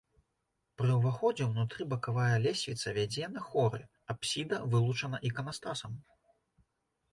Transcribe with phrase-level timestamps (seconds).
[0.81, 3.81] Пры ўваходзе ўнутры бакавая лесвіца вядзе на хоры,
[4.15, 5.93] апсіда вылучана іканастасам.